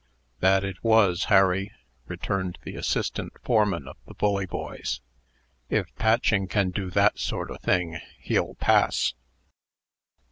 [0.39, 1.71] "That it wos, Harry,"
[2.07, 4.99] returned the assistant foreman of the Bully Boys.
[5.69, 9.13] "If Patching can do that sort o' thing, he'll pass."